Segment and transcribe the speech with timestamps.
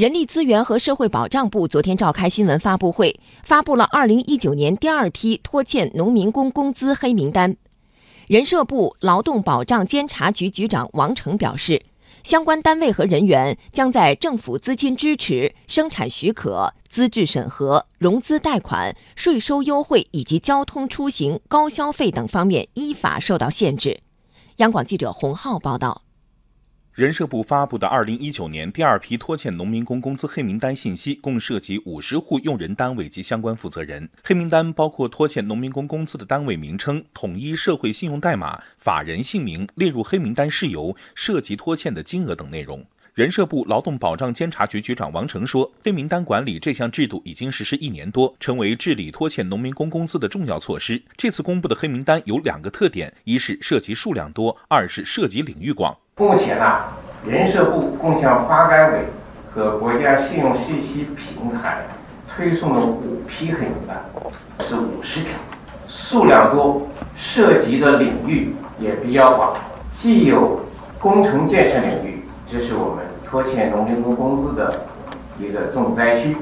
[0.00, 7.54] 人力资源和社会保障部昨天召开新闻发布会，发布了二零一九年第二批拖欠农民工工资黑名单。
[8.26, 11.82] 人社部劳动保障监察局局长王成表示，
[12.24, 24.00] 相关单位和人员将在政府资金支持、生产许可、资质审核、融资贷款、税收优惠以及交通出行高消费等方面依法受到限制。
[24.56, 26.00] 央广记者洪浩报道。
[26.94, 34.08] 人社部发布的二零一九年第二批拖欠农民工工资黑名单信息，共涉及五十户用人单位及相关负责人。
[34.24, 42.84] 黑名单包括拖欠农民工工资的单位名称、统一社会信用代码、法人姓名、列入黑名单事由、涉及拖欠的金额等内容。
[43.14, 51.00] 人社部劳动保障监察局局长王成说：“黑名单管理这项制度已经实施一年多，成为治理拖欠农民工工资的重要措施。
[51.16, 56.80] 这次公布的黑名单有两个特点：一是涉及数量多，二是涉及领域广。”目前呢，
[57.26, 59.06] 人社部共向发改委
[59.54, 61.78] 和国家信用信息平台
[62.28, 63.96] 推送了五批黑名单，
[64.58, 65.30] 是五十条，
[65.86, 69.56] 数量多，涉及的领域也比较广，
[69.90, 70.60] 既有
[70.98, 74.78] 工程建设领域，这是我们拖欠农民工工资的
[75.38, 76.36] 一个重灾区，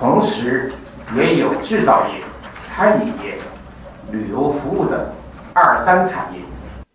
[0.00, 0.72] 同时
[1.14, 2.24] 也有制造业、
[2.64, 3.34] 餐饮业、
[4.10, 4.98] 旅游服务等
[5.52, 6.40] 二三产业。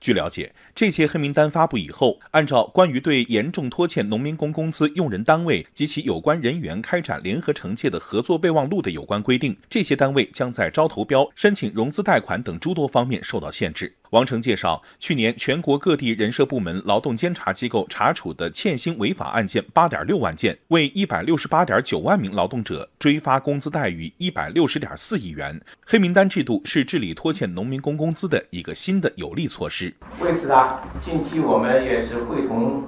[0.00, 13.97] 据了解，这些黑名单发布以后，按照《关于对严重拖欠农民工工资用人单位及其有关人员开展联合惩戒的合作备忘录的有关规定，这些单位将在招投标、申请融资贷款等诸多方面受到限制。
[14.10, 25.60] 王成介绍，去年全国各地人社部门劳动监察机构查处的欠薪违法案件八点六万件，为一百六十八点九万名劳动者追发工资待遇一百六十点四亿元。
[25.84, 29.94] 黑名单制度是治理拖欠农民工工资的一个新的有力措施。
[30.22, 32.84] 为此啊，近期我们也是会同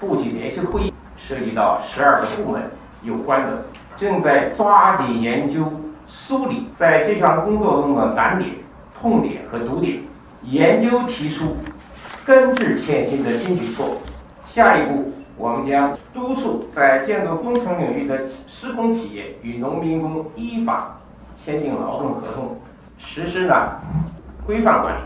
[0.00, 2.68] 部级联席会议，涉及到十二个部门
[3.04, 3.64] 有关的，
[3.96, 8.50] 正在抓紧研究梳理在这项工作中的难点、
[9.00, 10.00] 痛点和堵点。
[10.44, 11.56] 研究提出
[12.24, 13.98] 根治欠薪的新举措。
[14.46, 20.98] 下一步，我们将督促在建筑工程领域的施工企业与农民工依法
[21.36, 22.60] 签订劳动合同，
[22.98, 23.54] 实施呢
[24.46, 25.00] 规范管理。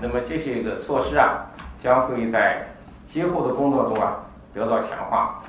[0.00, 1.46] 那么这些个措施啊，
[1.82, 2.68] 将会在
[3.06, 4.24] 今后的工作中啊
[4.54, 5.42] 得到强化。